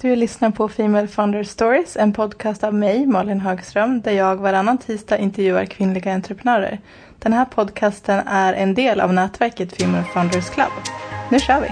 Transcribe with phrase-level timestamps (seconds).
[0.00, 4.78] Du lyssnar på Female Founder Stories, en podcast av mig, Malin Högström, där jag varannan
[4.78, 6.80] tisdag intervjuar kvinnliga entreprenörer.
[7.18, 10.70] Den här podcasten är en del av nätverket Female Founders Club.
[11.30, 11.68] Nu kör vi!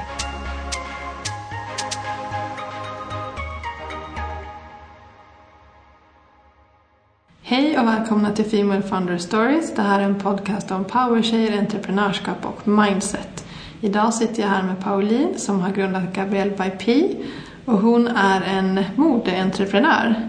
[7.42, 9.74] Hej och välkomna till Female Founder Stories.
[9.74, 13.44] Det här är en podcast om powertjejer, entreprenörskap och mindset.
[13.80, 17.16] Idag sitter jag här med Pauline som har grundat Gabrielle by P
[17.64, 20.28] och hon är en modeentreprenör.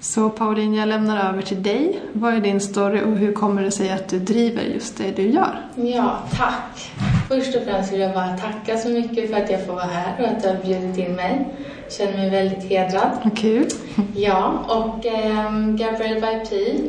[0.00, 2.00] Så Pauline, jag lämnar över till dig.
[2.12, 5.30] Vad är din story och hur kommer det sig att du driver just det du
[5.30, 5.60] gör?
[5.74, 6.92] Ja, tack.
[7.28, 10.14] Först och främst vill jag bara tacka så mycket för att jag får vara här
[10.22, 11.46] och att du har bjudit in mig.
[11.84, 13.30] Jag känner mig väldigt hedrad.
[13.36, 13.68] Kul.
[14.14, 16.80] Ja, och eh, Gabrielle by P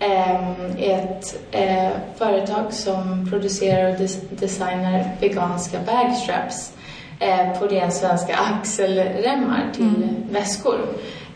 [0.00, 6.72] eh, är ett eh, företag som producerar och des designar veganska bagstraps
[7.20, 10.14] eh, på ren svenska axelremmar till mm.
[10.30, 10.80] väskor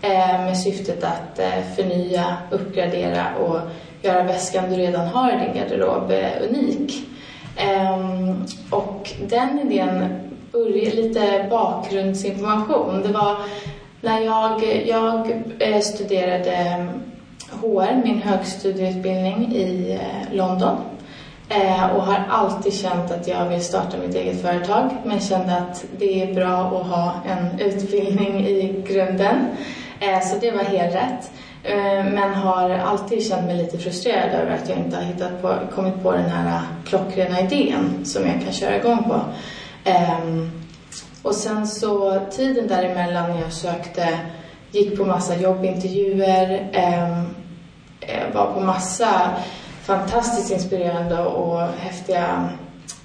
[0.02, 3.60] eh, med syftet att eh, förnya, uppgradera och
[4.02, 6.13] göra väskan du redan har i din garderob
[6.51, 7.09] unik.
[7.57, 10.21] Ehm, och den idén
[10.52, 13.02] började lite bakgrundsinformation.
[13.02, 13.37] Det var
[14.01, 16.87] när jag, jag studerade
[17.51, 19.99] HR, min högstudieutbildning i
[20.33, 20.77] London
[21.49, 24.91] Eh, och har alltid känt att jag vill starta mitt eget företag.
[25.05, 29.47] Men kände att det är bra att ha en utbildning i grunden.
[30.01, 31.30] Eh, så det var helt rätt.
[31.63, 35.55] Eh, men har alltid känt mig lite frustrerad över att jag inte har hittat på,
[35.74, 39.21] kommit på den här klockrena idén som jag kan köra igång på.
[39.85, 40.51] Ehm,
[41.23, 44.19] och sen så tiden däremellan när jag sökte,
[44.71, 47.35] gick på massa jobbintervjuer, ehm,
[48.33, 49.30] var på massa
[49.87, 52.48] fantastiskt inspirerande och häftiga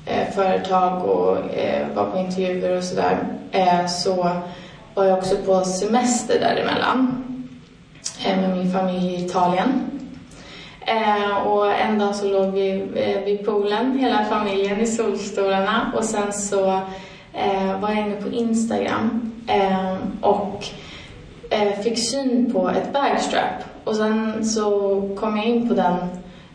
[0.05, 3.17] eh, företag och eh, var på intervjuer och sådär.
[3.51, 4.29] Eh, så
[4.93, 7.23] var jag också på semester däremellan
[8.25, 9.69] eh, med min familj i Italien.
[10.81, 15.93] Eh, och en dag så låg vi eh, vid poolen, hela familjen i solstolarna.
[15.97, 16.69] Och sen så
[17.33, 20.65] eh, var jag inne på Instagram eh, och
[21.49, 24.69] eh, fick syn på ett bagstrap och sen så
[25.19, 25.95] kom jag in på den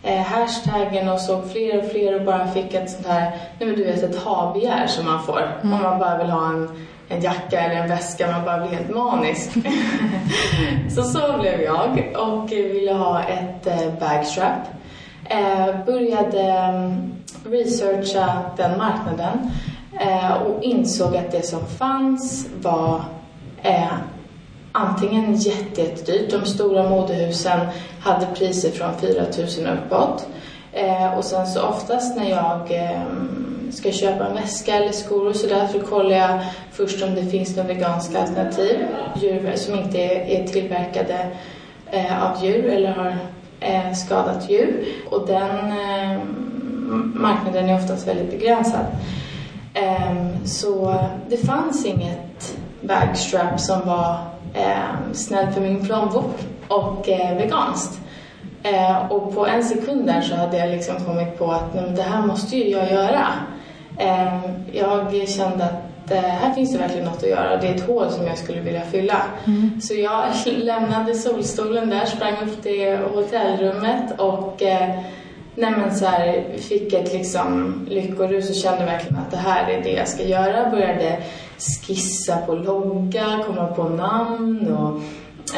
[0.06, 3.77] eh, hashtaggen och såg fler och fler och bara fick ett sånt här, nej men
[3.77, 4.56] du vet ett ha
[4.87, 5.75] som man får mm.
[5.75, 6.69] om man bara vill ha en,
[7.09, 9.50] en jacka eller en väska, man bara blir helt manisk.
[10.95, 14.62] så så blev jag och ville ha ett eh, bagstrap.
[15.25, 17.12] Eh, började mm,
[17.45, 19.50] researcha den marknaden
[20.00, 23.00] eh, och insåg att det som fanns var
[23.62, 23.93] eh,
[24.77, 26.31] antingen jättedyrt.
[26.31, 27.61] De stora modehusen
[28.01, 29.23] hade priser från 4
[29.65, 30.27] 000 uppåt.
[30.73, 33.01] Eh, och sen så oftast när jag eh,
[33.71, 36.41] ska köpa en väska eller skor och sådär så kollar jag
[36.73, 38.87] först om det finns några veganska alternativ.
[39.23, 41.27] Djur som inte är, är tillverkade
[41.91, 43.17] eh, av djur eller har
[43.61, 44.85] eh, skadat djur.
[45.11, 48.87] Och den ehm, marknaden är oftast väldigt begränsad.
[49.75, 50.95] Ehm, så
[51.29, 56.34] det fanns inget bagstrap som var eh, snällt för min plånbok
[56.69, 58.00] och eh, veganskt.
[58.62, 62.03] Eh, och på en sekund där så hade jag liksom kommit på att men det
[62.03, 63.27] här måste ju jag göra.
[63.99, 64.41] Eh,
[64.72, 67.56] jag kände att eh, här finns det verkligen något att göra.
[67.56, 69.22] Det är ett hål som jag skulle vilja fylla.
[69.47, 69.81] Mm.
[69.81, 74.91] Så jag lämnade solstolen där, sprang upp till hotellrummet och eh,
[75.55, 79.83] nej men så här, fick ett liksom lyckorus och kände verkligen att det här är
[79.83, 80.71] det jag ska göra.
[80.71, 81.19] Började
[81.59, 85.00] skissa på logga, komma på namn och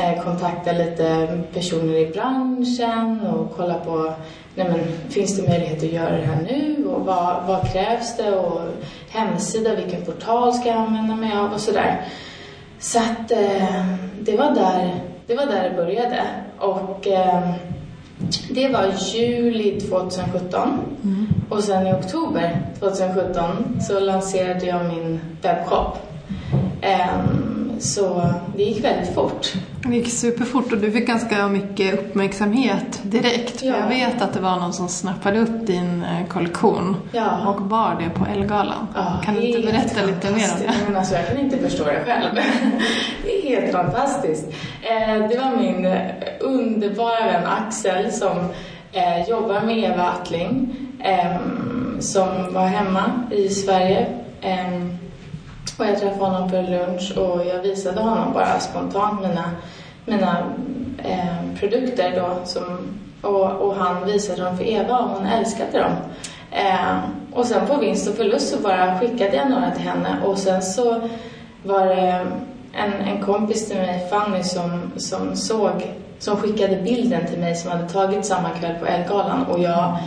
[0.00, 4.12] eh, kontakta lite personer i branschen och kolla på
[4.54, 6.86] nej men, finns det möjlighet att göra det här nu?
[6.86, 8.36] Och vad, vad krävs det?
[8.36, 8.60] Och
[9.08, 11.52] hemsida, vilken portal ska jag använda mig av?
[11.52, 12.04] Och sådär.
[12.78, 13.86] Så att eh,
[14.20, 16.22] det, var där, det var där det började.
[16.58, 17.50] Och eh,
[18.50, 20.68] det var juli 2017
[21.04, 21.26] mm.
[21.48, 25.96] och sen i oktober 2017 så lanserade jag min webbshop.
[26.82, 29.52] Um, så det gick väldigt fort.
[29.82, 33.62] Det gick superfort och du fick ganska mycket uppmärksamhet direkt.
[33.62, 33.72] Ja.
[33.72, 37.48] För jag vet att det var någon som snappade upp din eh, kollektion ja.
[37.48, 38.86] och bar det på Elgalan.
[38.94, 40.74] Ja, kan du inte berätta lite mer om det?
[40.86, 42.34] Men alltså, jag kan inte förstå det själv.
[43.24, 44.48] det är helt fantastiskt.
[44.82, 46.00] Eh, det var min eh,
[46.40, 48.48] underbara vän Axel som
[49.28, 54.06] jobbar med Eva Attling ehm, som var hemma i Sverige
[54.40, 54.97] ehm,
[55.78, 59.50] och jag träffade honom på lunch och jag visade honom bara spontant mina,
[60.04, 60.38] mina
[60.98, 62.38] eh, produkter då.
[62.44, 62.78] Som,
[63.22, 65.92] och, och, han visade dem för Eva och hon älskade dem.
[66.50, 66.98] Eh,
[67.32, 70.62] och sen på vinst och förlust så bara skickade jag några till henne och sen
[70.62, 71.08] så
[71.62, 72.26] var det
[72.72, 77.70] en, en kompis till mig, Fanny, som, som såg, som skickade bilden till mig som
[77.70, 79.98] hade tagit samma kväll på Elgalan och jag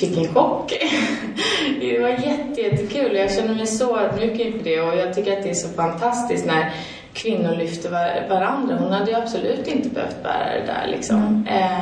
[0.00, 0.72] fick en chock.
[1.80, 5.42] det var jätte, jättekul jag känner mig så ödmjuk inför det och jag tycker att
[5.42, 6.72] det är så fantastiskt när
[7.12, 7.90] kvinnor lyfter
[8.28, 8.76] varandra.
[8.76, 11.16] Hon hade ju absolut inte behövt bära det där liksom.
[11.16, 11.46] Mm.
[11.46, 11.80] Eh,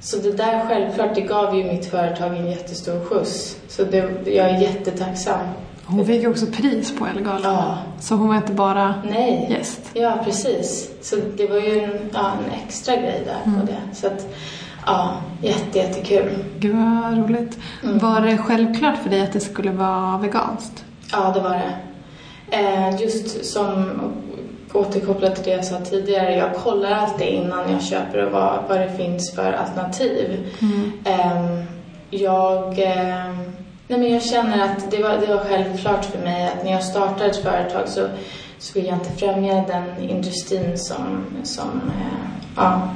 [0.00, 3.56] så det där självklart, det gav ju mitt företag en jättestor skjuts.
[3.68, 5.40] Så det, jag är jättetacksam.
[5.84, 7.54] Hon fick ju också pris på Ellegalan.
[7.54, 7.78] Ja.
[8.00, 9.46] Så hon var inte bara Nej.
[9.50, 9.80] gäst.
[9.92, 10.90] Ja, precis.
[11.02, 13.60] Så det var ju en, ja, en extra grej där mm.
[13.60, 13.96] på det.
[13.96, 14.34] Så att,
[14.88, 16.44] ja, jätte, jättekul.
[16.58, 17.58] Gud vad roligt.
[17.82, 17.98] Mm.
[17.98, 20.84] Var det självklart för dig att det skulle vara veganskt?
[21.12, 21.74] Ja, det var det.
[22.56, 23.90] Eh, just som
[24.72, 28.80] återkopplat till det jag sa tidigare, jag kollar alltid innan jag köper och vad, vad
[28.80, 30.50] det finns för alternativ.
[30.60, 30.92] Mm.
[31.04, 31.64] Um,
[32.10, 33.52] jag, um,
[33.88, 36.84] nej men jag känner att det var, det var självklart för mig att när jag
[36.84, 38.06] startar ett företag så,
[38.58, 42.88] så vill jag inte främja den industrin som, som uh, ja,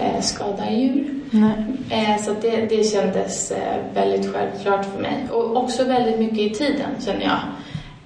[0.00, 1.14] uh, skadar djur.
[1.34, 3.52] Uh, så det, det kändes
[3.94, 5.26] väldigt självklart för mig.
[5.30, 7.40] Och också väldigt mycket i tiden, känner jag.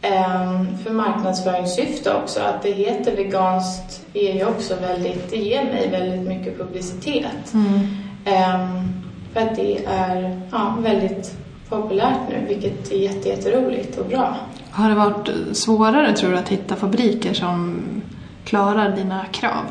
[0.04, 2.40] Um, för marknadsföringssyfte också.
[2.40, 7.54] Att det heter veganskt är ju också väldigt, det ger mig väldigt mycket publicitet.
[7.54, 7.74] Mm.
[8.24, 9.02] Um,
[9.32, 11.36] för att det är ja, väldigt
[11.68, 14.36] populärt nu, vilket är jätte, jätteroligt och bra.
[14.70, 17.82] Har det varit svårare, tror du, att hitta fabriker som
[18.44, 19.64] klarar dina krav?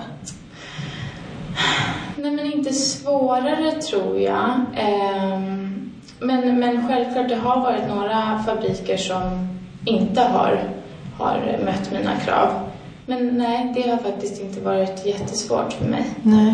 [2.23, 4.49] Nej, men inte svårare, tror jag.
[4.49, 9.47] Um, men, men självklart, det har varit några fabriker som
[9.85, 10.69] inte har,
[11.17, 12.69] har mött mina krav.
[13.05, 16.05] Men nej, det har faktiskt inte varit jättesvårt för mig.
[16.21, 16.53] Nej.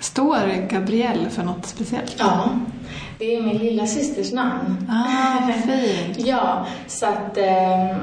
[0.00, 2.16] Står Gabrielle för något speciellt?
[2.18, 2.48] Ja,
[3.18, 4.90] det är min lilla systers namn.
[4.90, 6.18] Ah, fint.
[6.26, 7.96] ja, så att eh,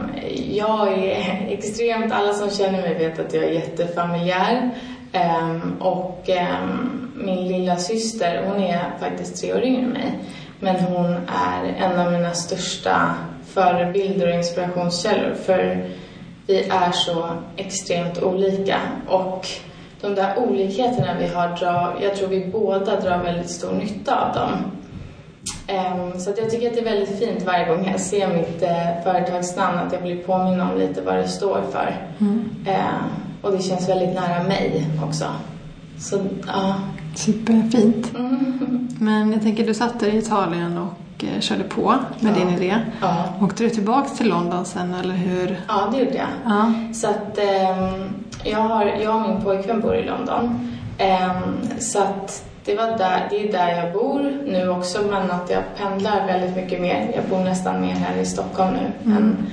[0.51, 4.71] jag är extremt, alla som känner mig vet att jag är jättefamiljär.
[5.13, 6.57] Eh, och eh,
[7.15, 10.19] min lilla syster, hon är faktiskt tre år yngre än mig.
[10.59, 13.15] Men hon är en av mina största
[13.45, 15.89] förebilder och inspirationskällor för
[16.47, 18.77] vi är så extremt olika
[19.07, 19.47] och
[20.01, 24.35] de där olikheterna vi har, drar, jag tror vi båda drar väldigt stor nytta av
[24.35, 24.71] dem.
[25.69, 29.03] Um, så jag tycker att det är väldigt fint varje gång jag ser mitt uh,
[29.03, 31.95] företagsnamn att jag blir påminn om lite vad det står för.
[32.19, 32.55] Mm.
[32.67, 35.25] Uh, och det känns väldigt nära mig också.
[35.99, 36.75] Så, uh.
[37.15, 38.15] Superfint.
[38.15, 38.87] Mm.
[38.99, 40.93] Men jag tänker, du satt där i Italien och
[41.23, 42.39] Eh, körde på med ja.
[42.39, 42.75] din idé.
[43.01, 43.25] Ja.
[43.41, 45.61] Åkte du tillbaka till London sen eller hur?
[45.67, 46.27] Ja, det gjorde jag.
[46.45, 46.73] Ja.
[46.93, 47.93] Så att eh,
[48.43, 50.69] jag, har, jag och min pojkvän bor i London.
[50.97, 51.31] Eh,
[51.79, 55.63] så att det, var där, det är där jag bor nu också men att jag
[55.77, 57.11] pendlar väldigt mycket mer.
[57.15, 59.17] Jag bor nästan mer här i Stockholm nu mm.
[59.17, 59.47] än,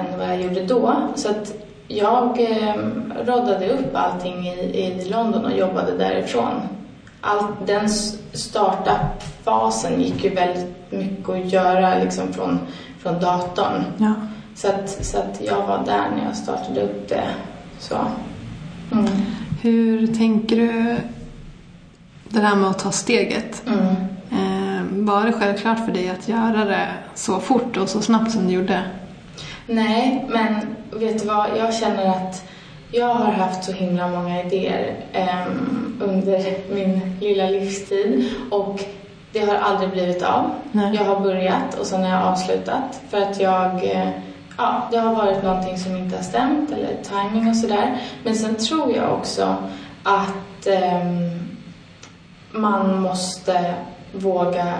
[0.00, 0.94] än vad jag gjorde då.
[1.14, 1.52] Så att
[1.96, 2.74] jag eh,
[3.26, 6.60] roddade upp allting i, i London och jobbade därifrån.
[7.20, 7.88] All, den
[8.32, 12.58] startup-fasen gick ju väldigt mycket att göra liksom från,
[12.98, 13.84] från datorn.
[13.98, 14.14] Ja.
[14.54, 17.28] Så, att, så att jag var där när jag startade upp det.
[17.78, 17.96] Så.
[18.92, 19.06] Mm.
[19.62, 20.96] Hur tänker du
[22.28, 23.62] det här med att ta steget?
[23.66, 23.86] Mm.
[24.30, 28.46] Eh, var det självklart för dig att göra det så fort och så snabbt som
[28.46, 28.82] du gjorde?
[29.66, 31.46] Nej, men vet du vad?
[31.56, 32.44] Jag känner att
[32.90, 35.46] jag har haft så himla många idéer eh,
[36.00, 38.84] under min lilla livstid och
[39.32, 40.50] det har aldrig blivit av.
[40.72, 40.94] Nej.
[40.94, 44.08] Jag har börjat och sen har jag avslutat för att jag eh,
[44.58, 48.00] ja, det har varit någonting som inte har stämt eller timing och sådär.
[48.24, 49.56] Men sen tror jag också
[50.02, 51.06] att eh,
[52.50, 53.74] man måste
[54.12, 54.74] våga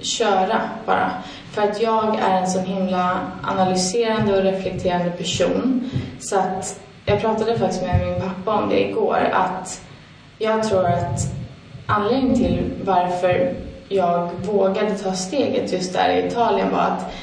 [0.00, 1.10] köra bara.
[1.52, 5.90] För att jag är en så himla analyserande och reflekterande person.
[6.20, 9.80] Så att jag pratade faktiskt med min pappa om det igår att
[10.38, 11.20] jag tror att
[11.86, 13.54] anledningen till varför
[13.88, 17.14] jag vågade ta steget just där i Italien var att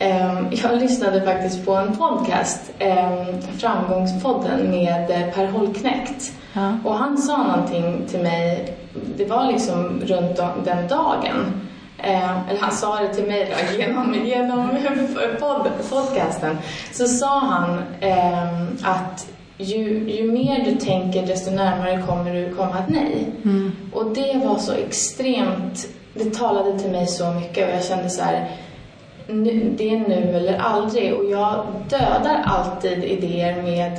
[0.00, 6.32] um, jag lyssnade faktiskt på en podcast, um, Framgångspodden med Per Holknekt.
[6.52, 6.72] Ja.
[6.84, 8.76] Och han sa någonting till mig,
[9.16, 11.68] det var liksom runt den dagen.
[12.02, 14.68] Eh, eller han sa det till mig då, genom, genom
[15.40, 16.58] pod, podcasten.
[16.92, 22.78] Så sa han eh, att ju, ju mer du tänker desto närmare kommer du komma
[22.78, 23.26] ett nej.
[23.44, 23.72] Mm.
[23.92, 28.22] Och det var så extremt det talade till mig så mycket och jag kände så
[28.22, 28.50] här,
[29.26, 31.14] nu, det är nu eller aldrig.
[31.14, 33.98] Och jag dödar alltid idéer med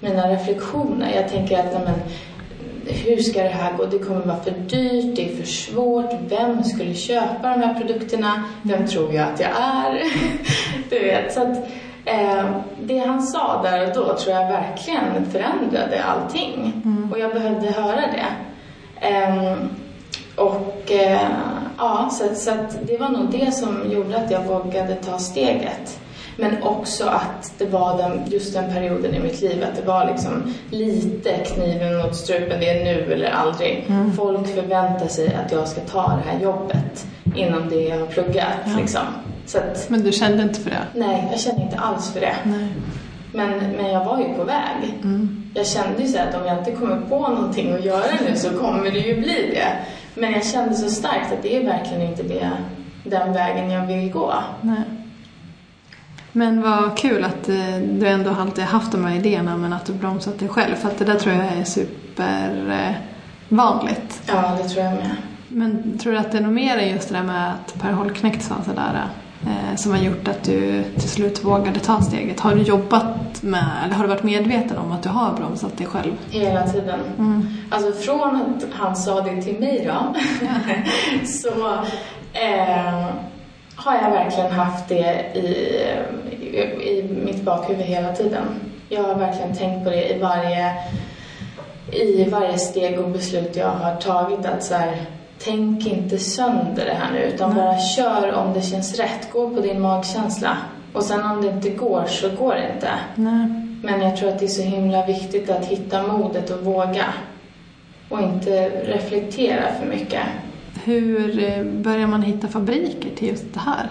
[0.00, 1.14] mina reflektioner.
[1.14, 2.00] Jag tänker att, men,
[2.86, 3.84] hur ska det här gå?
[3.84, 6.10] Det kommer vara för dyrt, det är för svårt.
[6.28, 8.42] Vem skulle köpa de här produkterna?
[8.62, 10.02] Vem tror jag att jag är?
[10.90, 11.68] du vet, så att
[12.06, 12.44] Eh,
[12.80, 16.82] det han sa där och då tror jag verkligen förändrade allting.
[17.12, 18.26] Och jag behövde höra det.
[19.08, 19.54] Eh,
[20.36, 21.28] och eh,
[21.78, 22.50] ja, så, så
[22.82, 26.00] det var nog det som gjorde att jag vågade ta steget.
[26.36, 30.06] Men också att det var den, just den perioden i mitt liv, att det var
[30.06, 33.86] liksom lite kniven mot strupen, det är nu eller aldrig.
[34.16, 38.46] Folk förväntar sig att jag ska ta det här jobbet inom det jag har pluggat.
[38.64, 38.80] Ja.
[38.80, 39.02] Liksom.
[39.46, 40.82] Så att, Men du kände inte för det?
[40.94, 42.36] nej, jag känner inte alls för det.
[42.44, 42.68] Nej.
[43.32, 44.94] Men, men jag var ju på väg.
[45.02, 45.50] Mm.
[45.54, 48.50] Jag kände ju så att om jag inte kommer på någonting att göra nu så
[48.50, 49.68] kommer det ju bli det.
[50.14, 52.50] Men jag kände så starkt att det är verkligen inte det,
[53.04, 54.34] den vägen jag vill gå.
[54.60, 54.82] Nej.
[56.36, 59.92] Men vad kul att eh, du ändå alltid haft de här idéerna men att du
[59.92, 60.74] bromsat dig själv.
[60.74, 62.94] För att det där tror jag är super eh,
[63.48, 64.22] vanligt.
[64.26, 65.16] Ja, det tror jag med.
[65.48, 67.92] Men tror du att det är något mer än just det där med att Per
[67.92, 69.04] Holknekt sa sådär
[69.42, 72.40] eh, som har gjort att du till slut vågade ta steget?
[72.40, 75.86] Har du jobbat med, eller har du varit medveten om att du har bromsat dig
[75.86, 76.12] själv?
[76.30, 77.00] Hela tiden.
[77.18, 77.48] Mm.
[77.70, 80.14] Alltså från att han sa det till mig då,
[81.26, 81.72] så
[82.32, 83.06] eh,
[83.76, 85.46] har jag verkligen haft det i,
[86.40, 88.44] i, i mitt bakhuvud hela tiden.
[88.88, 90.74] Jag har verkligen tänkt på det i varje,
[91.92, 94.46] i varje steg och beslut jag har tagit.
[94.46, 94.96] Att så här,
[95.38, 97.64] tänk inte sönder det här nu, utan Nej.
[97.64, 99.32] bara kör om det känns rätt.
[99.32, 100.56] Gå på din magkänsla.
[100.92, 102.90] Och sen om det inte går så går det inte.
[103.14, 103.46] Nej.
[103.82, 107.04] Men jag tror att det är så himla viktigt att hitta modet och våga.
[108.08, 110.22] Och inte reflektera för mycket.
[110.86, 113.88] Hur eh, börjar man hitta fabriker till just det här?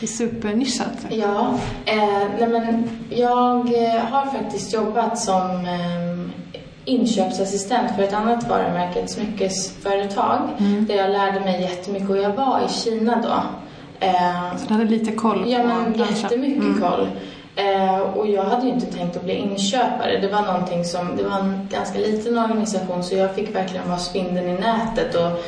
[0.00, 0.88] Det är supernischat.
[1.08, 1.20] liksom.
[1.20, 1.54] Ja,
[1.86, 6.30] eh, nej men jag eh, har faktiskt jobbat som eh,
[6.84, 10.38] inköpsassistent för ett annat varumärke, ett smyckesföretag.
[10.58, 10.86] Mm.
[10.86, 13.42] Där jag lärde mig jättemycket och jag var i Kina då.
[14.06, 16.14] Eh, Så du hade lite koll på Ja, men branschen.
[16.22, 16.80] jättemycket Mm.
[16.80, 17.08] koll.
[17.56, 20.18] Eh, och jag hade ju inte tänkt att bli inköpare.
[20.20, 23.98] Det var någonting som, det var en ganska liten organisation så jag fick verkligen vara
[23.98, 25.44] spindeln i nätet och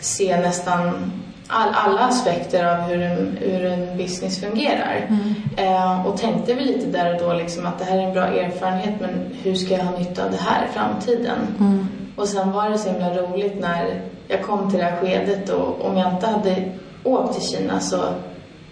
[0.00, 1.12] se nästan
[1.50, 5.06] all, alla aspekter av hur en, hur en business fungerar.
[5.08, 5.34] Mm.
[5.56, 8.26] Eh, och tänkte väl lite där och då liksom att det här är en bra
[8.26, 9.10] erfarenhet men
[9.42, 11.38] hur ska jag ha nytta av det här i framtiden?
[11.58, 11.88] Mm.
[12.16, 15.84] Och sen var det så himla roligt när jag kom till det här skedet och
[15.84, 16.72] om jag inte hade
[17.04, 17.96] åkt till Kina så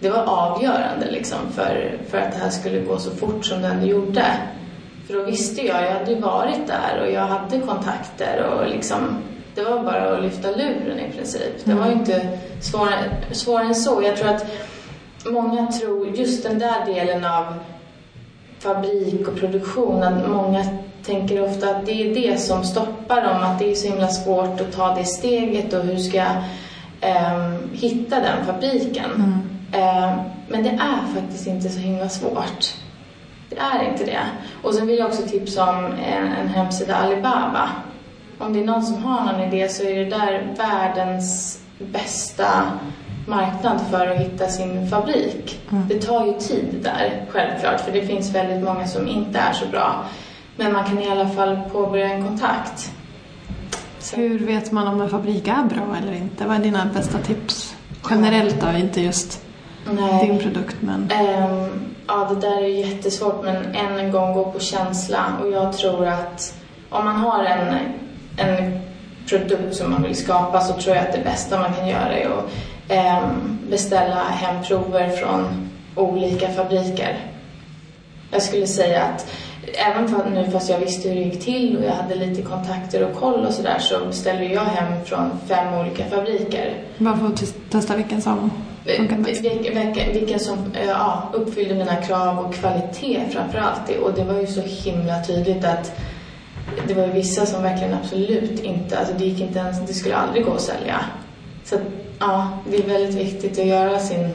[0.00, 3.68] det var avgörande liksom för, för att det här skulle gå så fort som det
[3.68, 4.24] ändå gjorde.
[5.06, 9.22] För då visste jag, jag hade ju varit där och jag hade kontakter och liksom
[9.58, 11.64] det var bara att lyfta luren i princip.
[11.64, 14.02] Det var ju inte svårare, svårare än så.
[14.02, 14.46] Jag tror att
[15.26, 17.54] många tror just den där delen av
[18.58, 20.64] fabrik och produktion, att många
[21.04, 24.60] tänker ofta att det är det som stoppar dem, att det är så himla svårt
[24.60, 26.36] att ta det steget och hur ska jag
[27.00, 29.10] ehm, hitta den fabriken.
[29.14, 29.32] Mm.
[29.72, 32.74] Ehm, men det är faktiskt inte så himla svårt.
[33.50, 34.20] Det är inte det.
[34.62, 37.70] Och sen vill jag också tipsa om en, en hemsida, Alibaba.
[38.38, 42.72] Om det är någon som har någon idé så är det där världens bästa
[43.26, 45.60] marknad för att hitta sin fabrik.
[45.70, 45.88] Mm.
[45.88, 49.66] Det tar ju tid där, självklart, för det finns väldigt många som inte är så
[49.66, 50.04] bra.
[50.56, 52.92] Men man kan i alla fall påbörja en kontakt.
[53.98, 56.46] Så, Hur vet man om en fabrik är bra eller inte?
[56.46, 57.76] Vad är dina bästa tips?
[58.10, 59.42] Generellt då, inte just
[59.90, 60.26] nej.
[60.26, 61.10] din produkt men...
[61.10, 65.24] Ehm, ja, det där är jättesvårt, men än en gång gå på känsla.
[65.42, 66.54] Och jag tror att
[66.90, 67.74] om man har en,
[68.38, 68.80] en
[69.28, 72.26] produkt som man vill skapa så tror jag att det bästa man kan göra är
[72.26, 72.50] att
[72.88, 77.18] ehm, beställa hem prover från olika fabriker.
[78.30, 79.26] Jag skulle säga att
[79.74, 83.04] även för, nu fast jag visste hur det gick till och jag hade lite kontakter
[83.04, 86.74] och koll och sådär så beställde jag hem från fem olika fabriker.
[86.98, 88.50] Bara för att testa vilken som.
[88.84, 93.98] Vilken, vilken, vilken som eh, ja, uppfyllde mina krav och kvalitet framför allt.
[94.02, 95.92] Och det var ju så himla tydligt att
[96.88, 100.16] det var ju vissa som verkligen absolut inte, alltså det gick inte ens, det skulle
[100.16, 101.00] aldrig gå att sälja.
[101.64, 101.80] Så att,
[102.18, 104.30] ja, det är väldigt viktigt att göra sin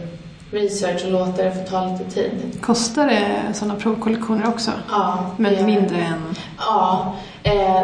[0.52, 2.32] research och låta det få ta lite tid.
[2.62, 4.72] Kostar det sådana provkollektioner också?
[4.92, 6.36] Ja, Men det- mindre än...
[6.58, 7.82] Ja, eh,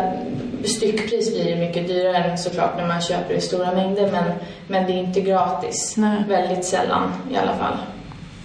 [0.66, 4.24] styckpris blir ju mycket dyrare såklart när man köper i stora mängder men,
[4.68, 5.94] men det är inte gratis.
[5.98, 6.24] Nej.
[6.28, 7.78] Väldigt sällan i alla fall.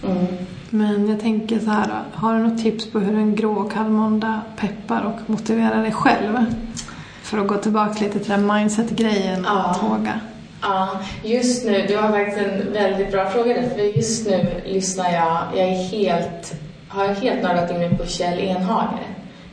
[0.04, 0.26] Mm.
[0.74, 5.02] Men jag tänker så här, har du något tips på hur en grå kallmåndag peppar
[5.02, 6.44] och motiverar dig själv?
[7.22, 9.64] För att gå tillbaka lite till den mindset-grejen Ja.
[9.64, 10.20] att våga.
[10.62, 10.88] Ja,
[11.22, 15.38] just nu, du har faktiskt en väldigt bra fråga där, för just nu lyssnar jag,
[15.54, 16.54] jag är helt,
[16.88, 18.98] har helt nördat in mig på Kjell Enhage.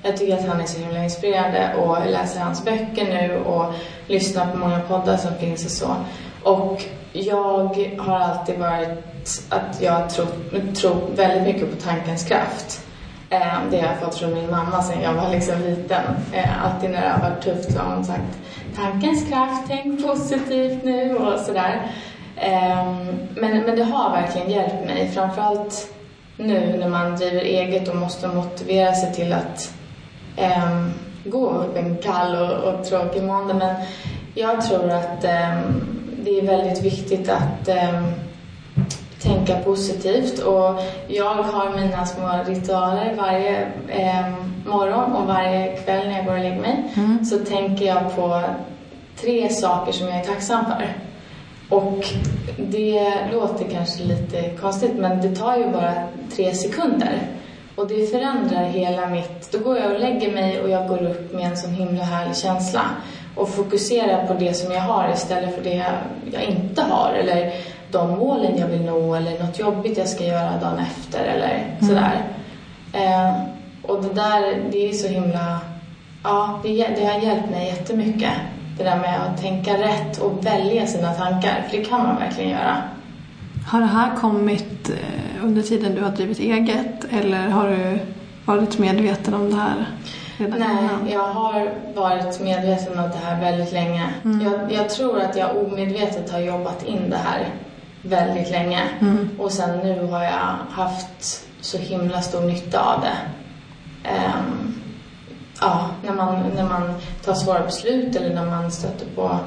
[0.04, 3.74] Jag tycker att han är så himla inspirerande och läser hans böcker nu och
[4.08, 5.96] lyssnar på många poddar som finns och så.
[6.44, 9.11] Och jag har alltid varit
[9.50, 10.28] att jag tror,
[10.74, 12.88] tror väldigt mycket på tankens kraft.
[13.30, 16.04] Eh, det har jag fått från min mamma sedan jag var liksom liten.
[16.34, 18.38] Eh, alltid när det har varit tufft så har hon sagt
[18.76, 21.92] tankens kraft, tänk positivt nu och sådär.
[22.36, 22.86] Eh,
[23.36, 25.94] men, men det har verkligen hjälpt mig, framförallt
[26.38, 29.74] nu när man driver eget och måste motivera sig till att
[30.36, 33.54] äm, gå upp en kall och, och tråkig måndag.
[33.54, 33.76] Men
[34.36, 35.84] jag tror att äm,
[36.24, 38.06] det är väldigt viktigt att äm,
[39.24, 43.68] tänka positivt och jag har mina små ritualer varje
[44.66, 46.84] morgon och varje kväll när jag går och lägger mig.
[46.96, 47.26] Mm.
[47.26, 48.42] Så tänker jag på
[49.22, 50.96] tre saker som jag är tacksam för.
[51.70, 52.06] Och
[52.58, 55.94] det låter kanske lite konstigt men det tar ju bara
[56.36, 57.20] tre sekunder.
[57.76, 59.52] Och det förändrar hela mitt...
[59.52, 62.36] Då går jag och lägger mig och jag går upp med en sån himla härlig
[62.36, 62.82] känsla.
[63.36, 65.84] Och fokuserar på det som jag har istället för det
[66.32, 67.14] jag inte har.
[67.14, 67.54] Eller
[67.92, 71.88] de målen jag vill nå eller något jobbigt jag ska göra dagen efter eller mm.
[71.88, 72.22] sådär.
[72.94, 73.44] Eh,
[73.82, 75.60] och det där, det är så himla...
[76.24, 78.34] Ja, det, det har hjälpt mig jättemycket.
[78.78, 81.66] Det där med att tänka rätt och välja sina tankar.
[81.70, 82.78] För det kan man verkligen göra.
[83.68, 88.00] Har det här kommit eh, under tiden du har drivit eget eller har du
[88.46, 89.86] varit medveten om det här
[90.38, 91.10] redan Nej, innan?
[91.12, 94.10] jag har varit medveten om det här väldigt länge.
[94.24, 94.42] Mm.
[94.42, 97.46] Jag, jag, tror att jag omedvetet har jobbat in det här
[98.02, 98.90] väldigt länge.
[99.00, 99.30] Mm.
[99.38, 103.18] Och sen nu har jag haft så himla stor nytta av det.
[104.10, 104.74] Um,
[105.62, 106.94] ja, när man, när man
[107.26, 109.40] tar svåra beslut eller när man stöter på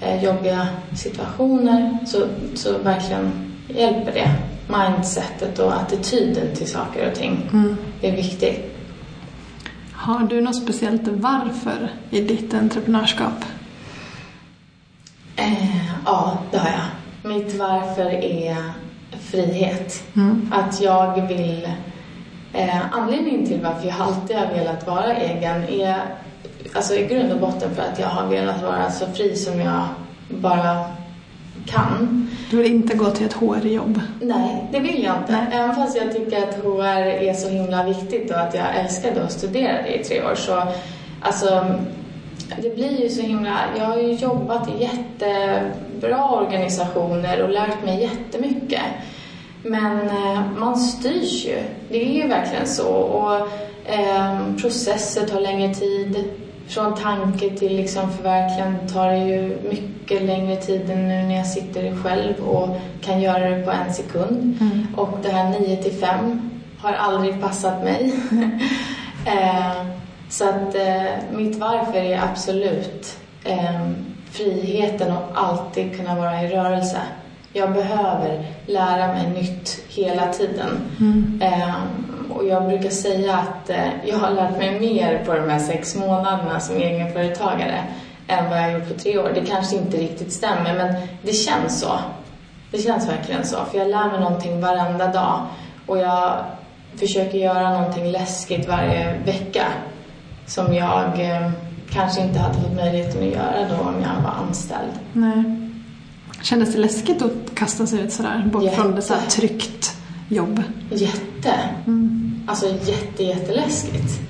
[0.00, 3.32] eh, jobbiga situationer så, så verkligen
[3.68, 4.30] hjälper det.
[4.68, 7.50] Mindsetet och attityden till saker och ting.
[7.52, 7.76] Mm.
[8.00, 8.76] Är viktigt.
[9.92, 13.44] Har du något speciellt varför i ditt entreprenörskap?
[15.36, 16.99] Eh, ja, det har jag.
[17.22, 18.56] Mitt varför är
[19.20, 20.02] frihet.
[20.16, 20.52] Mm.
[20.52, 21.68] Att jag vill...
[22.52, 25.96] Eh, anledningen till varför jag alltid har velat vara egen är
[26.74, 29.84] alltså i grund och botten för att jag har velat vara så fri som jag
[30.28, 30.84] bara
[31.66, 32.30] kan.
[32.50, 34.00] Du vill inte gå till ett HR-jobb?
[34.20, 35.32] Nej, det vill jag inte.
[35.32, 35.46] Nej.
[35.52, 39.32] Även fast jag tycker att HR är så himla viktigt och att jag älskade att
[39.32, 40.62] studera det i tre år så
[41.20, 41.74] alltså
[42.62, 43.58] det blir ju så himla...
[43.78, 44.84] Jag har ju jobbat i
[46.00, 48.82] jättebra organisationer och lärt mig jättemycket.
[49.62, 51.58] Men eh, man styrs ju.
[51.88, 52.88] Det är ju verkligen så.
[52.88, 53.34] Och
[53.92, 56.24] eh, processer tar längre tid
[56.68, 61.46] från tanke till liksom förverkligande tar det ju mycket längre tid än nu när jag
[61.46, 64.58] sitter själv och kan göra det på en sekund.
[64.60, 64.86] Mm.
[64.96, 68.12] Och det här 9 till 5 har aldrig passat mig.
[69.26, 69.86] eh,
[70.28, 73.90] så att eh, mitt varför är absolut eh,
[74.30, 77.00] friheten och alltid kunna vara i rörelse.
[77.52, 80.68] Jag behöver lära mig nytt hela tiden.
[81.00, 81.40] Mm.
[81.42, 81.74] Eh,
[82.30, 85.96] och jag brukar säga att eh, jag har lärt mig mer på de här sex
[85.96, 87.84] månaderna som egenföretagare
[88.26, 89.32] än vad jag gjort på tre år.
[89.34, 91.92] Det kanske inte riktigt stämmer, men det känns så.
[92.70, 95.40] Det känns verkligen så, för jag lär mig någonting varenda dag.
[95.86, 96.32] Och jag
[96.96, 99.64] försöker göra någonting läskigt varje vecka
[100.46, 101.50] som jag eh,
[101.92, 104.92] kanske inte hade fått möjligheten att göra då om jag var anställd.
[105.12, 105.44] Nej.
[106.42, 108.76] Kändes det läskigt att kasta sig ut sådär, bort Jätte.
[108.76, 109.96] från det så tryggt
[110.28, 110.62] jobb?
[110.90, 111.54] Jätte.
[111.86, 112.40] Mm.
[112.46, 114.20] Alltså jätte, jätteläskigt.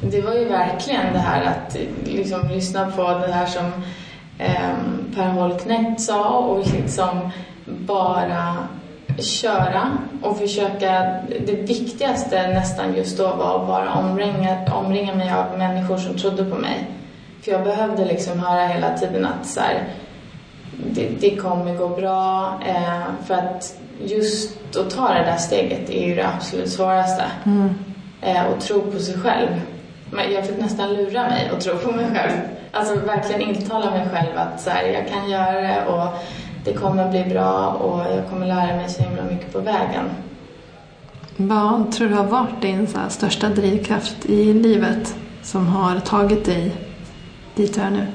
[0.00, 3.64] Det var ju verkligen det här att liksom lyssna på det här som
[4.38, 4.76] eh,
[5.14, 7.30] Per Holknekt sa och liksom
[7.64, 8.54] bara
[9.24, 11.20] köra och försöka.
[11.46, 16.44] Det viktigaste nästan just då var att bara omringa, omringa mig av människor som trodde
[16.44, 16.86] på mig.
[17.42, 19.84] För jag behövde liksom höra hela tiden att så här,
[20.70, 22.60] det, det kommer gå bra.
[22.68, 27.24] Eh, för att just att ta det där steget är ju det absolut svåraste.
[27.46, 27.74] Mm.
[28.20, 29.48] Eh, och tro på sig själv.
[30.10, 32.38] Men jag fick nästan lura mig och tro på mig själv.
[32.72, 36.08] Alltså verkligen intala mig själv att så här, jag kan göra det och
[36.68, 40.04] det kommer bli bra och jag kommer lära mig så himla mycket på vägen.
[41.36, 46.72] Vad tror du har varit din största drivkraft i livet som har tagit dig
[47.54, 48.06] dit du är nu?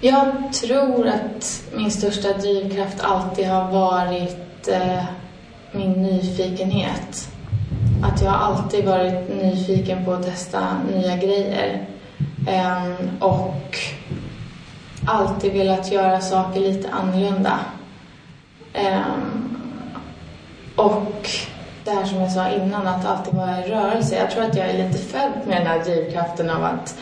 [0.00, 5.04] Jag tror att min största drivkraft alltid har varit eh,
[5.72, 7.28] min nyfikenhet.
[8.02, 10.60] Att jag alltid varit nyfiken på att testa
[10.94, 11.86] nya grejer.
[12.48, 12.84] Eh,
[13.20, 13.78] och
[15.08, 17.58] alltid velat göra saker lite annorlunda.
[18.72, 19.00] Eh,
[20.76, 21.28] och
[21.84, 24.16] det här som jag sa innan, att alltid vara i rörelse.
[24.16, 26.98] Jag tror att jag är lite född med den här drivkraften av att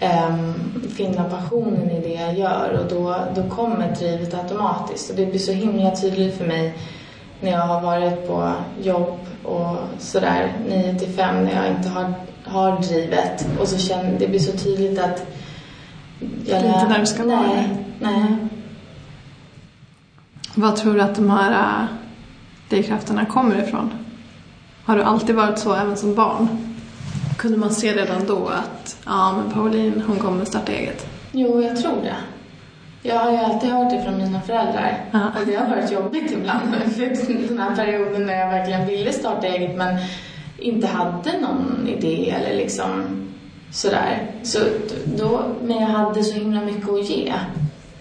[0.00, 5.10] um, finna passionen i det jag gör och då, då kommer drivet automatiskt.
[5.10, 6.74] Och det blir så himla tydligt för mig
[7.40, 12.14] när jag har varit på jobb och sådär 9 till 5 när jag inte har,
[12.44, 15.26] har drivet och så känner det blir så tydligt att
[16.44, 18.12] det är inte där du ska nej, vara.
[18.12, 18.36] Nej.
[20.54, 21.86] Vad tror du att de här äh,
[22.68, 23.90] drivkrafterna kommer ifrån?
[24.84, 26.48] Har du alltid varit så även som barn?
[27.36, 31.06] Kunde man se redan då att ja, men Pauline hon kommer starta eget?
[31.32, 32.16] Jo, jag tror det.
[33.02, 35.04] Jag har ju alltid hört det från mina föräldrar.
[35.10, 35.20] Ja.
[35.40, 36.72] Och det har varit jobbigt ibland.
[37.48, 39.96] Den här perioden när jag verkligen ville starta eget men
[40.58, 43.04] inte hade någon idé eller liksom
[43.72, 44.30] sådär.
[44.42, 44.58] Så
[45.04, 47.32] då, men jag hade så himla mycket att ge.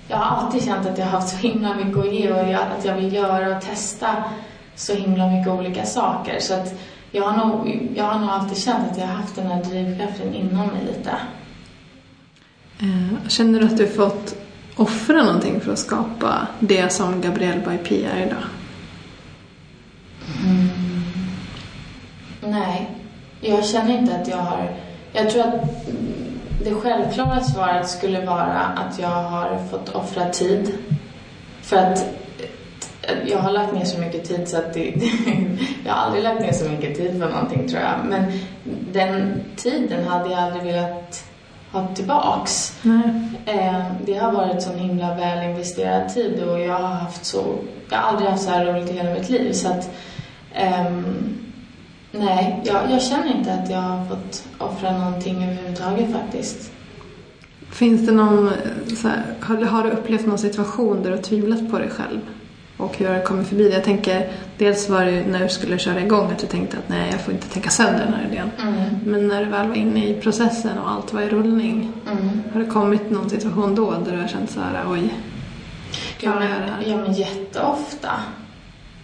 [0.07, 2.85] Jag har alltid känt att jag har haft så himla mycket att ge och att
[2.85, 4.23] jag vill göra och testa
[4.75, 6.39] så himla mycket olika saker.
[6.39, 6.73] Så att
[7.11, 10.33] jag har nog, jag har nog alltid känt att jag har haft den här drivkraften
[10.33, 11.11] inom mig lite.
[12.79, 14.35] Eh, känner du att du fått
[14.75, 18.43] offra någonting för att skapa det som Gabrielle by Pia är idag?
[20.43, 20.69] Mm.
[22.41, 22.89] Nej,
[23.41, 24.90] jag känner inte att jag har...
[25.13, 25.85] Jag tror att
[26.63, 30.71] det självklara svaret skulle vara att jag har fått offra tid.
[31.61, 32.05] För att
[33.25, 34.93] jag har lagt ner så mycket tid så att det,
[35.85, 37.95] jag har aldrig lagt ner så mycket tid på någonting tror jag.
[38.09, 38.39] Men
[38.91, 41.23] den tiden hade jag aldrig velat
[41.71, 42.79] ha tillbaks.
[42.81, 43.01] Nej.
[44.05, 47.55] Det har varit sån himla väl investerad tid och jag har haft så,
[47.89, 49.89] jag har aldrig haft så här roligt i hela mitt liv så att
[50.87, 51.37] um,
[52.21, 56.71] nej, jag, jag, känner inte att jag har fått offra någonting överhuvudtaget faktiskt.
[57.71, 58.49] Finns det någon,
[59.01, 62.19] så här, har, har du upplevt någon situation där du har tvivlat på dig själv?
[62.81, 63.73] och hur har det kommit förbi det?
[63.73, 67.09] Jag tänker, dels var det när du skulle köra igång att du tänkte att nej,
[67.11, 68.51] jag får inte tänka sönder den här idén.
[68.61, 68.99] Mm.
[69.05, 72.41] Men när du väl var inne i processen och allt var i rullning, mm.
[72.53, 75.13] har det kommit någon situation då där du har känt så här, oj,
[76.17, 76.83] klarar jag det här?
[76.85, 78.11] Ja, men jätteofta.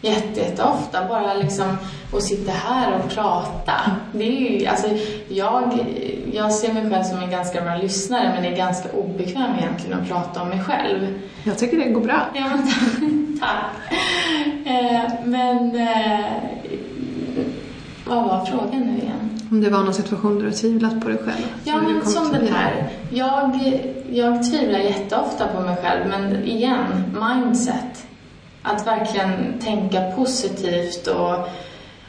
[0.02, 1.08] Jätte, jätteofta.
[1.10, 1.78] Bara liksom
[2.14, 3.74] att sitta här och prata.
[4.12, 4.88] Det är ju, alltså,
[5.28, 5.86] jag,
[6.34, 10.08] jag ser mig själv som en ganska bra lyssnare men är ganska obekväm egentligen att
[10.08, 11.08] prata om mig själv.
[11.44, 12.22] Jag tycker det går bra.
[12.34, 13.98] Ja, men tack.
[14.66, 16.26] Eh, men eh,
[18.06, 19.40] vad var frågan nu igen?
[19.52, 21.48] Om det var någon situation där du tvivlat på dig själv?
[21.64, 22.90] Ja, men som den här.
[23.10, 23.60] Jag,
[24.12, 28.07] jag tvivlar jätteofta på mig själv, men igen, mindset.
[28.74, 31.50] Att verkligen tänka positivt och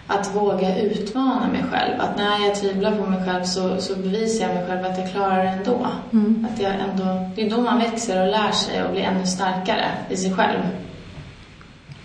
[0.09, 2.01] att våga utmana mig själv.
[2.01, 5.13] Att när jag tvivlar på mig själv så, så bevisar jag mig själv att jag
[5.13, 5.87] klarar det ändå.
[6.13, 6.47] Mm.
[6.53, 7.31] Att jag ändå.
[7.37, 10.61] Det är då man växer och lär sig och blir ännu starkare i sig själv.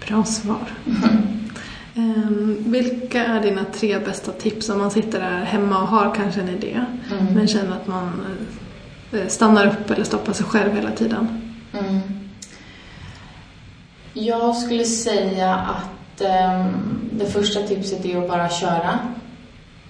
[0.07, 0.67] Bra svar.
[0.85, 1.27] Mm.
[1.95, 6.41] Um, vilka är dina tre bästa tips om man sitter där hemma och har kanske
[6.41, 7.33] en idé mm.
[7.33, 8.25] men känner att man
[9.13, 11.27] uh, stannar upp eller stoppar sig själv hela tiden?
[11.73, 11.99] Mm.
[14.13, 16.65] Jag skulle säga att eh,
[17.11, 18.99] det första tipset är att bara köra.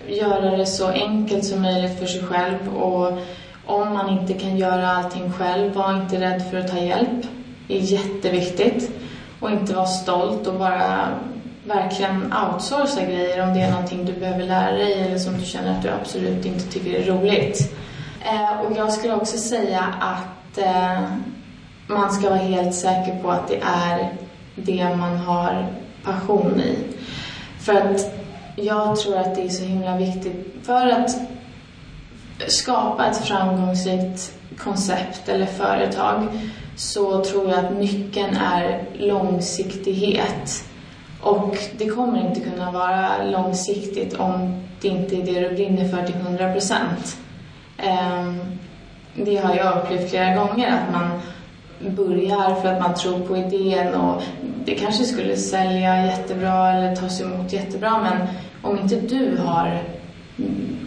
[0.08, 3.20] Göra det så enkelt som möjligt för sig själv och
[3.66, 7.26] om man inte kan göra allting själv, var inte rädd för att ta hjälp.
[7.68, 8.92] Det är jätteviktigt.
[9.40, 11.08] Och inte vara stolt och bara
[11.66, 15.78] verkligen outsourca grejer om det är någonting du behöver lära dig eller som du känner
[15.78, 17.76] att du absolut inte tycker är roligt.
[18.22, 21.04] Eh, och jag skulle också säga att eh,
[21.88, 24.10] man ska vara helt säker på att det är
[24.56, 25.67] det man har
[26.04, 26.78] passion i.
[27.60, 28.13] För att
[28.56, 31.17] jag tror att det är så himla viktigt för att
[32.48, 36.28] skapa ett framgångsrikt koncept eller företag
[36.76, 40.63] så tror jag att nyckeln är långsiktighet.
[41.22, 46.04] Och det kommer inte kunna vara långsiktigt om det inte är det du brinner för
[46.04, 47.17] till 100 procent.
[47.78, 48.39] Ehm,
[49.15, 51.22] det har jag upplevt flera gånger, att man
[51.89, 54.24] börjar för att man tror på idén och
[54.65, 58.28] det kanske skulle sälja jättebra eller tas emot jättebra men
[58.62, 59.84] om inte du har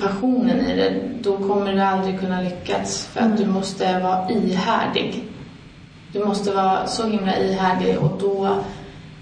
[0.00, 5.24] passionen i det, då kommer det aldrig kunna lyckas för att du måste vara ihärdig.
[6.12, 8.58] Du måste vara så himla ihärdig och då,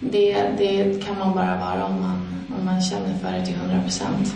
[0.01, 3.83] det, det kan man bara vara om man, om man känner för det till 100
[3.83, 4.35] procent.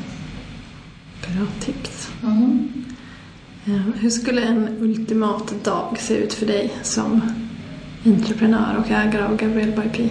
[1.26, 2.10] Bra tips.
[2.22, 2.87] Mm.
[3.68, 7.22] Ehm, hur skulle en ultimat dag se ut för dig som
[8.06, 10.08] entreprenör och ägare av Gabriel by P?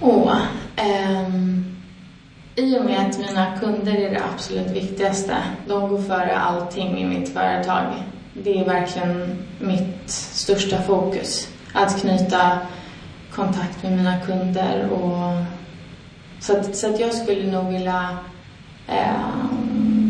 [0.00, 0.36] Åh,
[0.76, 1.64] ehm,
[2.56, 5.36] I och med att mina kunder är det absolut viktigaste.
[5.66, 7.84] De går före allting i mitt företag.
[8.34, 11.48] Det är verkligen mitt största fokus.
[11.72, 12.58] Att knyta
[13.34, 14.88] kontakt med mina kunder.
[14.90, 15.44] Och,
[16.40, 18.18] så, att, så att jag skulle nog vilja
[18.88, 19.61] eh,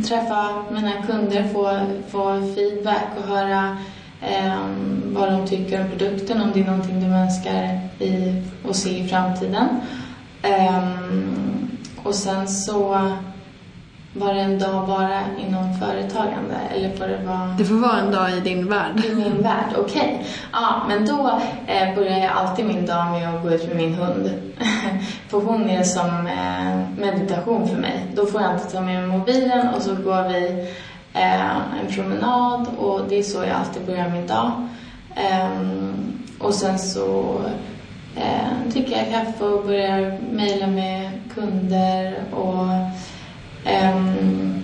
[0.03, 3.77] träffa mina kunder, få, få feedback och höra
[4.21, 4.59] eh,
[5.05, 9.09] vad de tycker om produkten, om det är någonting de önskar i, och se i
[9.09, 9.69] framtiden.
[10.43, 10.89] Eh,
[12.03, 13.13] och sen så
[14.15, 17.55] var det en dag bara inom företagande eller får det vara...
[17.59, 19.05] Det får vara en dag i din värld.
[19.05, 19.85] I min värld, okej.
[19.85, 20.27] Okay.
[20.53, 23.95] Ja, men då eh, börjar jag alltid min dag med att gå ut med min
[23.95, 24.31] hund.
[25.29, 28.07] för hon är som eh, meditation för mig.
[28.15, 30.69] Då får jag inte ta med mig mobilen och så går vi
[31.13, 34.69] eh, en promenad och det är så jag alltid börjar min dag.
[35.15, 37.41] Ehm, och sen så
[38.17, 42.67] eh, dricker jag kaffe och börjar mejla med kunder och
[43.67, 44.63] Um,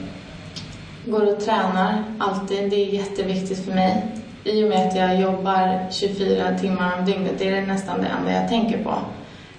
[1.06, 2.70] går och tränar alltid.
[2.70, 4.06] Det är jätteviktigt för mig.
[4.44, 8.32] I och med att jag jobbar 24 timmar om dygnet, det är nästan det enda
[8.32, 8.94] jag tänker på.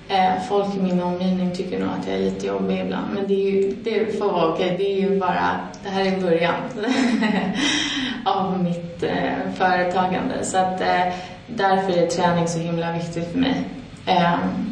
[0.09, 3.33] Ehm, folk i min omgivning tycker nog att jag är lite jobbig ibland, men det,
[3.33, 4.75] är ju, det får vara okej.
[4.77, 6.55] Det är ju bara, det här är början
[8.25, 10.45] av mitt eh, företagande.
[10.45, 11.13] Så att eh,
[11.47, 13.63] därför är träning så himla viktigt för mig.
[14.05, 14.71] Ehm,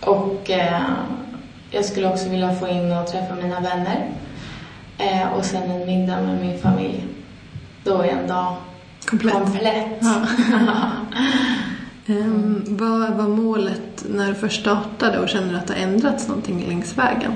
[0.00, 0.82] och eh,
[1.72, 4.10] jag skulle också vilja få in och träffa mina vänner.
[4.98, 7.04] Eh, och sen en middag med min familj.
[7.84, 8.56] Då är en dag
[9.06, 9.34] komplett.
[9.34, 9.98] komplett.
[10.00, 10.22] Ja.
[12.06, 16.66] um, vad var målet när du först startade och känner att det har ändrats någonting
[16.68, 17.32] längs vägen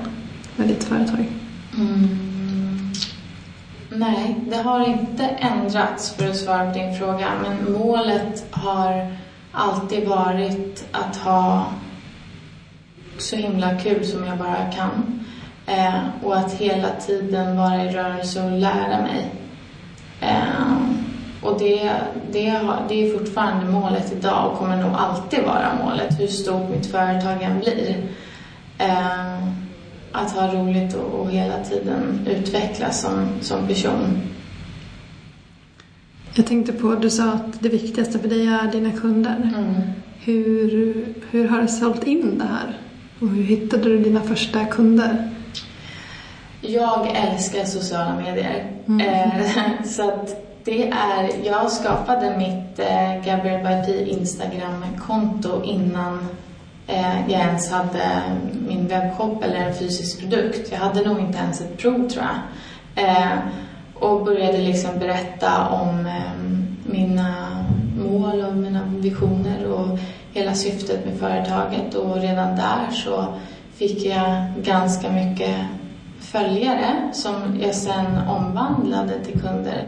[0.55, 1.25] med ditt företag?
[1.77, 2.27] Mm.
[3.89, 7.27] Nej, det har inte ändrats för att svara på din fråga.
[7.41, 9.17] Men målet har
[9.51, 11.65] alltid varit att ha
[13.21, 15.19] så himla kul som jag bara kan.
[15.65, 19.31] Eh, och att hela tiden vara i rörelse och lära mig.
[20.21, 20.77] Eh,
[21.41, 21.91] och det,
[22.31, 26.85] det, det är fortfarande målet idag och kommer nog alltid vara målet, hur stort mitt
[26.91, 27.95] företag än blir.
[28.77, 29.43] Eh,
[30.11, 34.21] att ha roligt och, och, hela tiden utvecklas som, som person.
[36.33, 39.51] Jag tänkte på, du sa att det viktigaste för dig är dina kunder.
[39.55, 39.73] Mm.
[40.19, 42.77] Hur, hur har du sålt in det här?
[43.19, 45.29] Och hur hittade du dina första kunder?
[46.61, 48.65] Jag älskar sociala medier.
[48.87, 49.01] Mm.
[49.01, 56.27] Eh, så att det är, jag skapade mitt eh, Gabriel by Instagram-konto innan
[56.87, 58.21] eh, jag ens hade
[58.67, 60.71] min webbshop eller en fysisk produkt.
[60.71, 62.37] Jag hade nog inte ens ett prov tror jag.
[63.93, 66.09] och började liksom berätta om
[66.83, 67.33] mina
[67.97, 69.99] mål och mina visioner och
[70.37, 73.25] hela syftet med företaget och redan där så
[73.75, 75.55] fick jag ganska mycket
[76.19, 79.85] följare som jag sen omvandlade till kunder.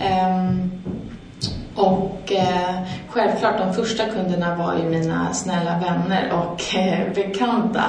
[0.00, 0.70] Ehm,
[1.74, 7.84] och eh, självklart, de första kunderna var ju mina snälla vänner och eh, bekanta.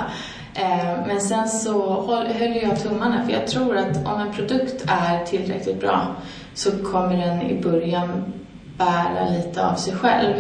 [0.54, 4.86] Eh, men sen så höll, höll jag tummarna för jag tror att om en produkt
[4.88, 6.08] är tillräckligt bra
[6.54, 8.34] så kommer den i början
[8.78, 10.36] bära lite av sig själv.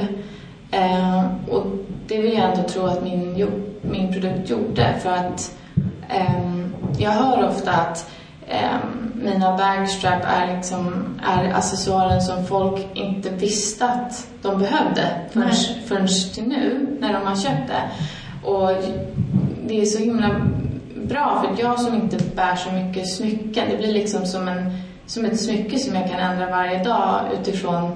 [0.73, 1.65] Eh, och
[2.07, 3.47] det vill jag ändå tro att min,
[3.81, 5.55] min produkt gjorde för att
[6.09, 6.59] eh,
[6.97, 8.11] jag hör ofta att
[8.47, 8.77] eh,
[9.13, 15.53] mina bagstrap är, liksom, är accessoaren som folk inte visste att de behövde förrän,
[15.85, 17.89] förrän till nu när de har köpt det.
[18.47, 18.71] Och
[19.67, 20.29] det är så himla
[20.95, 24.71] bra för jag som inte bär så mycket smycken, det blir liksom som, en,
[25.05, 27.91] som ett smycke som jag kan ändra varje dag utifrån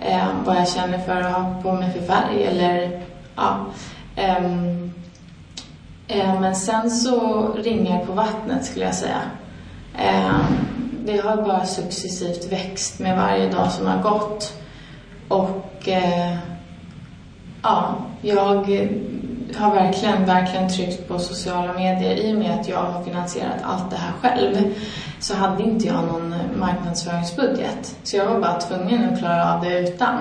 [0.00, 3.02] eh, vad jag känner för att ha på mig för färg eller
[3.36, 3.66] ja.
[4.38, 4.92] Um,
[6.08, 9.22] eh, men sen så ringar på vattnet skulle jag säga.
[9.98, 10.40] Eh,
[11.04, 14.52] det har bara successivt växt med varje dag som har gått.
[15.28, 16.36] Och eh,
[17.62, 18.70] ja, jag
[19.56, 23.90] har verkligen, verkligen tryckt på sociala medier i och med att jag har finansierat allt
[23.90, 24.74] det här själv
[25.20, 27.96] så hade inte jag någon marknadsföringsbudget.
[28.02, 30.18] Så jag var bara tvungen att klara av det utan.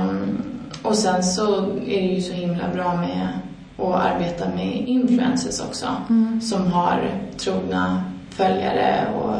[0.00, 0.42] Um,
[0.82, 3.28] och sen så är det ju så himla bra med
[3.76, 5.86] att arbeta med influencers också.
[6.10, 6.40] Mm.
[6.40, 9.36] Som har trogna följare och,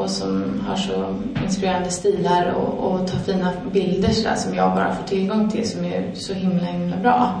[0.00, 4.94] och som har så inspirerande stilar och, och tar fina bilder sådär som jag bara
[4.94, 7.40] får tillgång till som är så himla himla bra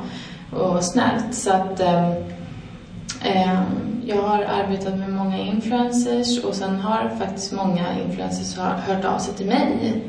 [0.54, 1.34] och snällt.
[1.34, 2.04] Så att um,
[3.32, 9.18] um, jag har arbetat med många influencers och sen har faktiskt många influencers hört av
[9.18, 10.02] sig till mig.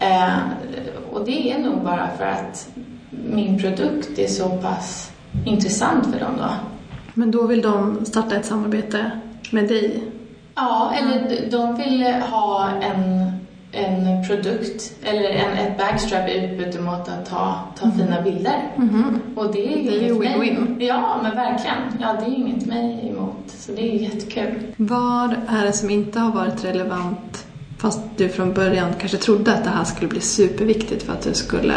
[0.00, 0.38] Eh,
[1.12, 2.68] och det är nog bara för att
[3.10, 5.12] min produkt är så pass
[5.44, 6.50] intressant för dem då.
[7.14, 9.10] Men då vill de starta ett samarbete
[9.50, 10.02] med dig?
[10.54, 13.27] Ja, eller de vill ha en
[13.72, 17.98] en produkt eller en, ett bagstrap är utbyte mot att ta, ta Mm.
[17.98, 18.62] fina bilder.
[18.76, 19.20] Mhm.
[19.36, 20.76] Och det är ju win-win.
[20.80, 21.76] Ja, men verkligen.
[22.00, 23.44] Ja, det är ju inget mig emot.
[23.48, 24.54] Så det är ju jättekul.
[24.76, 27.46] Vad är det som inte har varit relevant
[27.78, 31.34] fast du från början kanske trodde att det här skulle bli superviktigt för att du
[31.34, 31.74] skulle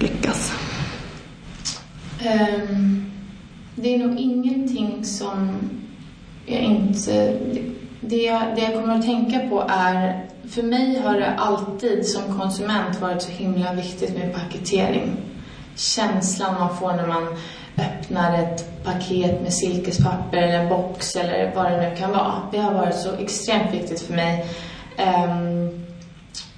[0.00, 0.52] lyckas?
[2.22, 3.10] Ehm,
[3.74, 5.52] det är nog ingenting som
[6.46, 7.36] jag inte...
[8.00, 10.24] Det jag, det jag kommer att tänka på är...
[10.54, 15.16] För mig har det alltid som konsument varit så himla viktigt med paketering.
[15.76, 17.26] Känslan man får när man
[17.78, 22.34] öppnar ett paket med silkespapper eller en box eller vad det nu kan vara.
[22.52, 24.46] Det har varit så extremt viktigt för mig.
[24.98, 25.84] Um,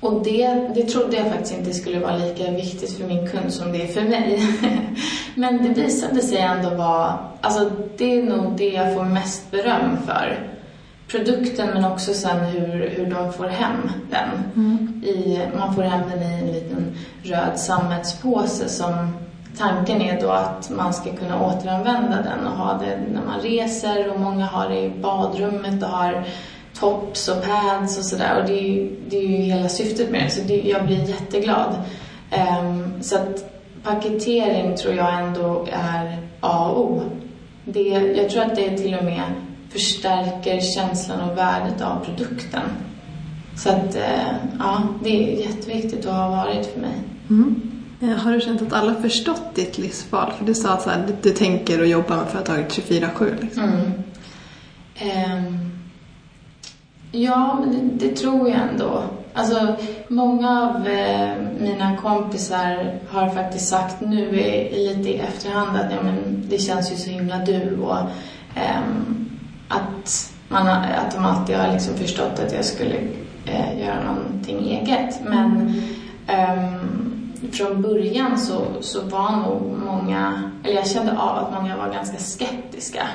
[0.01, 3.73] och det, det trodde jag faktiskt inte skulle vara lika viktigt för min kund som
[3.73, 4.43] det är för mig.
[5.35, 9.97] Men det visade sig ändå vara, alltså det är nog det jag får mest beröm
[10.07, 10.56] för.
[11.17, 14.29] Produkten men också sen hur, hur de får hem den.
[15.05, 19.17] I, man får hem den i en liten röd sammetspåse som
[19.59, 24.11] tanken är då att man ska kunna återanvända den och ha det när man reser
[24.11, 26.25] och många har det i badrummet och har
[26.75, 30.25] tops och pads och sådär och det är, ju, det är ju hela syftet med
[30.25, 31.75] det så det, jag blir jätteglad.
[32.31, 33.53] Ehm, så att
[33.83, 37.03] paketering tror jag ändå är A och O.
[37.65, 39.23] Det, jag tror att det till och med
[39.77, 42.63] förstärker känslan och värdet av produkten.
[43.57, 46.95] Så att, eh, ja, det är jätteviktigt och har varit för mig.
[47.31, 47.73] Mm.
[48.01, 50.33] Eh, Har du känt att alla förstått ditt livsval?
[50.39, 53.41] För du sa att här, du, du tänker och jobbar med företaget 24-7.
[53.41, 53.63] Liksom.
[53.63, 53.93] Mm.
[54.99, 55.71] Ehm,
[57.13, 59.03] ja, men det, det tror jag ändå.
[59.35, 59.77] Alltså,
[60.09, 66.03] många av eh, mina kompisar har faktiskt sagt nu i, lite i efterhand att ja,
[66.03, 67.99] men det känns ju så himla du och
[68.55, 69.26] ehm,
[69.69, 72.95] att, man, att de alltid har liksom förstått att jag skulle
[73.47, 75.21] eh, göra någonting eget.
[75.25, 75.83] Men
[76.29, 81.93] um, från början så, så var nog många, eller jag kände av att många var
[81.93, 83.09] ganska skeptiska.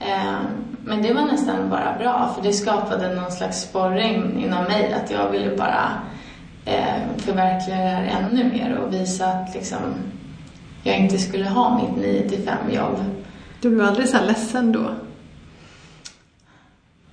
[0.00, 0.40] Eh,
[0.84, 5.10] Men det var nästan bara bra för det skapade någon slags sporring inom mig att
[5.10, 5.90] jag ville bara
[6.64, 9.78] eh, förverkliga det här ännu mer och visa att liksom,
[10.82, 13.04] jag inte skulle ha mitt 9 till 5 jobb.
[13.60, 14.90] Du blev aldrig så ledsen då?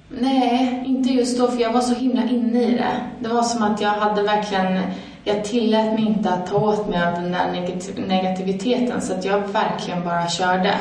[0.10, 3.02] Nej, inte just då för jag var så himla inne i det.
[3.20, 4.82] Det var som att jag hade verkligen,
[5.24, 9.26] jag tillät mig inte att ta åt mig av den där negati- negativiteten så att
[9.26, 10.76] jag verkligen bara körde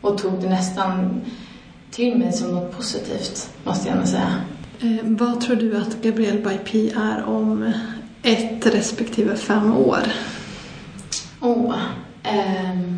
[0.00, 1.20] och tog det nästan
[1.90, 4.34] till mig som något positivt, måste jag ändå säga.
[4.80, 7.72] Eh, vad tror du att Gabrielle by P är om
[8.22, 10.02] ett respektive fem år?
[11.40, 11.74] Oh,
[12.22, 12.93] ehm,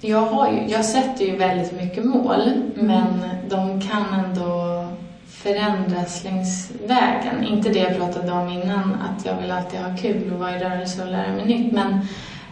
[0.00, 4.84] jag, har ju, jag sätter ju väldigt mycket mål, men de kan ändå
[5.26, 7.44] förändras längs vägen.
[7.44, 10.58] Inte det jag pratade om innan, att jag vill alltid ha kul och vara i
[10.58, 11.98] rörelse och lära mig nytt, men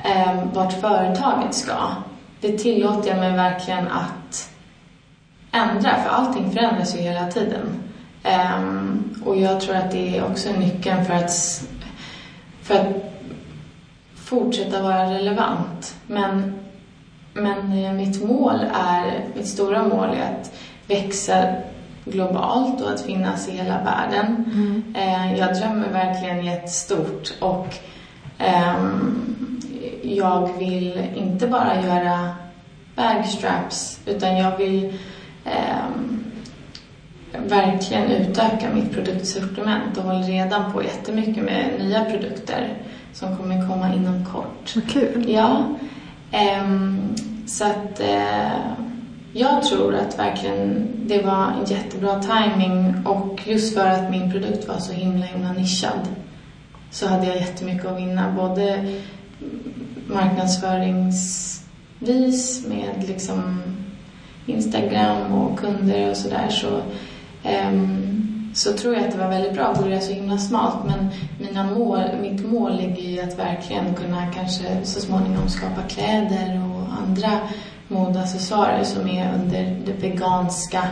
[0.04, 1.76] eh, vart företaget ska.
[2.40, 4.50] Det tillåter jag mig verkligen att
[5.52, 7.82] ändra, för allting förändras ju hela tiden.
[8.22, 11.64] Ehm, och jag tror att det är också nyckeln för att,
[12.62, 12.86] för att
[14.14, 15.96] fortsätta vara relevant.
[16.06, 16.63] Men,
[17.34, 20.52] men eh, mitt mål är, mitt stora mål är att
[20.86, 21.44] växa
[22.04, 24.44] globalt och att finnas i hela världen.
[24.94, 27.74] Eh, jag drömmer verkligen jättestort och
[28.38, 29.60] ehm,
[30.02, 32.34] jag vill inte bara göra
[32.96, 34.98] bagstraps utan jag vill
[35.44, 36.24] ehm,
[37.32, 42.76] verkligen utöka mitt produktsortiment och håller redan på jättemycket med nya produkter
[43.12, 44.72] som kommer komma inom kort.
[44.74, 45.24] Vad kul.
[45.28, 45.66] Ja,
[46.34, 47.16] Ehm,
[47.46, 48.72] så att eh,
[49.32, 54.68] jag tror att verkligen det var en jättebra timing och just för att min produkt
[54.68, 56.08] var så himla himla nischad
[56.90, 58.94] så hade jag jättemycket att vinna både
[60.06, 63.62] marknadsföringsvis med liksom
[64.46, 66.48] Instagram och kunder och sådär.
[66.50, 66.82] Så, där, så
[68.54, 69.74] tror jag att det var väldigt bra.
[69.84, 74.26] Det är så himla smalt men mina mål, mitt mål ligger ju att verkligen kunna
[74.34, 77.38] kanske så småningom skapa kläder och andra
[77.88, 80.82] modaccessoarer som är under det veganska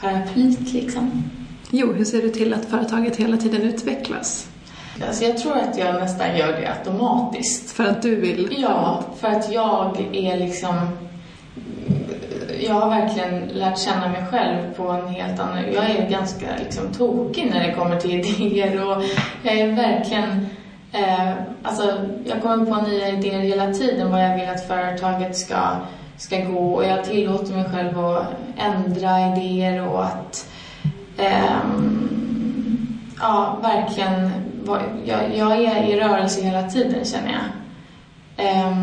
[0.00, 1.22] paraplyt liksom.
[1.70, 4.48] Jo, hur ser du till att företaget hela tiden utvecklas?
[5.06, 7.70] Alltså jag tror att jag nästan gör det automatiskt.
[7.70, 8.56] För att du vill?
[8.58, 10.74] Ja, för att jag är liksom...
[12.60, 15.72] Jag har verkligen lärt känna mig själv på en helt annan...
[15.72, 19.02] Jag är ganska liksom tokig när det kommer till idéer och
[19.42, 20.46] jag är verkligen...
[20.92, 21.32] Eh,
[21.62, 25.56] alltså, jag kommer på nya idéer hela tiden vad jag vill att företaget ska,
[26.16, 28.24] ska gå och jag tillåter mig själv att
[28.56, 30.48] ändra idéer och att...
[31.18, 31.56] Eh,
[33.20, 34.30] ja, verkligen,
[35.04, 38.46] jag, jag är i rörelse hela tiden känner jag.
[38.46, 38.76] Eh,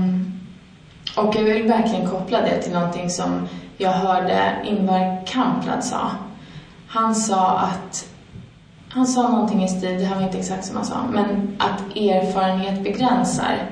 [1.18, 3.48] och jag vill verkligen koppla det till någonting som
[3.78, 6.12] jag hörde Ingvar Kamprad sa.
[6.88, 8.10] Han sa att,
[8.90, 11.82] han sa någonting i stil, det här var inte exakt som han sa, men att
[11.96, 13.70] erfarenhet begränsar.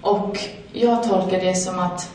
[0.00, 0.38] Och
[0.72, 2.12] jag tolkar det som att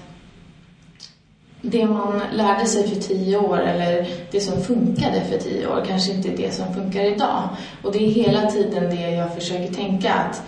[1.61, 6.11] det man lärde sig för tio år eller det som funkade för tio år kanske
[6.11, 7.49] inte är det som funkar idag.
[7.83, 10.43] Och det är hela tiden det jag försöker tänka att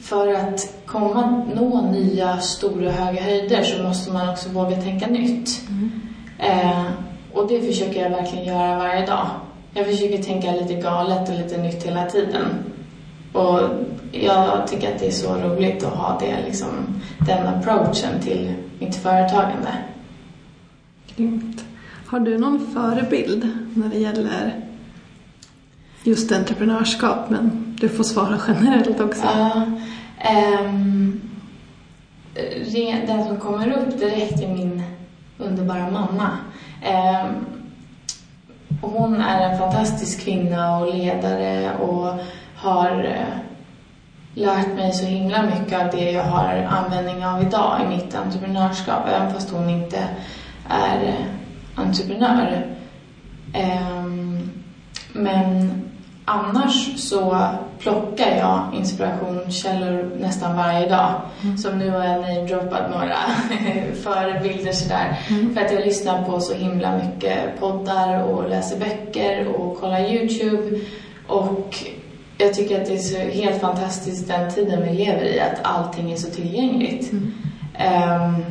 [0.00, 5.62] för att komma, nå nya stora höga höjder så måste man också våga tänka nytt.
[5.68, 5.90] Mm.
[6.38, 6.86] Eh,
[7.32, 9.26] och det försöker jag verkligen göra varje dag.
[9.74, 12.46] Jag försöker tänka lite galet och lite nytt hela tiden.
[13.32, 13.60] Och
[14.12, 16.68] jag tycker att det är så roligt att ha det, liksom,
[17.18, 19.68] den approachen till mitt företagande.
[21.16, 21.64] Grymt.
[22.06, 24.60] Har du någon förebild när det gäller
[26.02, 27.30] just entreprenörskap?
[27.30, 29.26] Men du får svara generellt också.
[29.26, 29.66] Ja.
[30.64, 31.20] Um,
[33.06, 34.82] den som kommer upp direkt är min
[35.38, 36.30] underbara mamma.
[36.86, 37.46] Um,
[38.80, 42.18] hon är en fantastisk kvinna och ledare och
[42.56, 43.38] har eh,
[44.34, 49.08] lärt mig så himla mycket av det jag har användning av idag i mitt entreprenörskap,
[49.08, 50.08] även fast hon inte
[50.68, 51.14] är
[51.74, 52.66] entreprenör.
[53.54, 54.50] Um,
[55.12, 55.89] men
[56.30, 61.20] annars så plockar jag inspirationskällor nästan varje dag.
[61.42, 61.58] Mm.
[61.58, 63.16] Som nu har jag namedroppat några
[64.02, 65.18] förebilder sådär.
[65.30, 65.54] Mm.
[65.54, 70.80] För att jag lyssnar på så himla mycket poddar och läser böcker och kollar YouTube.
[71.26, 71.84] Och
[72.38, 76.12] jag tycker att det är så helt fantastiskt den tiden vi lever i, att allting
[76.12, 77.12] är så tillgängligt.
[77.12, 77.32] Mm.
[78.22, 78.44] Um,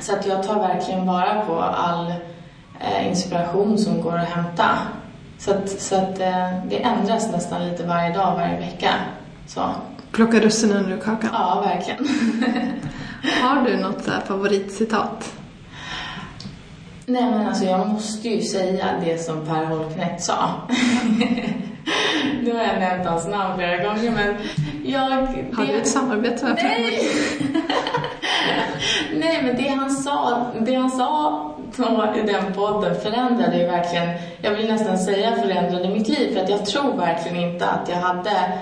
[0.00, 4.68] så att jag tar verkligen vara på all uh, inspiration som går att hämta.
[5.38, 8.90] Så att, så att eh, det ändras nästan lite varje dag, varje vecka.
[9.46, 9.70] Så.
[10.12, 11.30] Plocka russinen ur kakan?
[11.32, 12.08] Ja, verkligen.
[13.42, 15.32] Har du något så favoritcitat?
[17.06, 20.54] Nej, men alltså jag måste ju säga det som Per Holknekt sa.
[22.42, 24.34] nu har jag nämnt hans namn flera gånger, men
[24.84, 25.00] jag...
[25.56, 27.04] Har du ett samarbete med Holknekt?
[29.14, 31.44] Nej, men det han sa, det han sa
[32.16, 34.08] i den podden förändrade ju verkligen,
[34.42, 37.96] jag vill nästan säga förändrade mitt liv för att jag tror verkligen inte att jag
[37.96, 38.52] hade,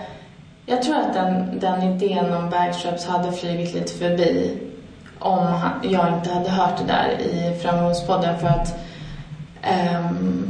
[0.67, 4.59] jag tror att den, den idén om bagstraps hade flugit lite förbi
[5.19, 5.47] om
[5.83, 8.75] jag inte hade hört det där i framgångspodden för att
[10.01, 10.46] um,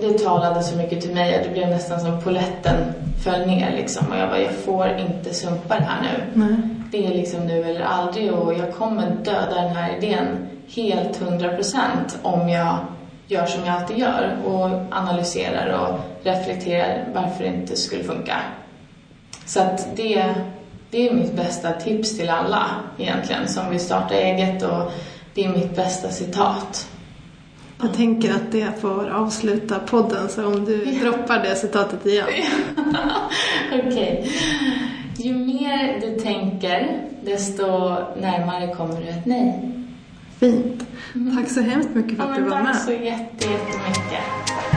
[0.00, 2.92] det talade så mycket till mig att det blev nästan som poletten
[3.24, 6.42] föll ner liksom och jag bara, jag får inte sumpa det här nu.
[6.42, 6.84] Mm.
[6.90, 11.48] Det är liksom nu eller aldrig och jag kommer döda den här idén helt hundra
[11.48, 12.76] procent om jag
[13.26, 18.36] gör som jag alltid gör och analyserar och reflekterar varför det inte skulle funka.
[19.46, 20.34] Så att det,
[20.90, 22.66] det är mitt bästa tips till alla
[22.98, 24.92] egentligen som vill starta eget och
[25.34, 26.88] det är mitt bästa citat.
[27.82, 32.26] Jag tänker att det får avsluta podden så om du droppar det citatet igen.
[33.72, 33.88] Okej.
[33.88, 34.32] Okay.
[35.16, 37.66] Ju mer du tänker, desto
[38.20, 39.72] närmare kommer du ett nej.
[40.40, 40.84] Fint.
[41.36, 42.74] Tack så hemskt mycket för att ja, du var tack med.
[42.74, 44.69] Tack så jättemycket.